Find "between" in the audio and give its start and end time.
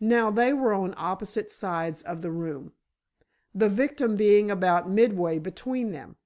5.38-5.92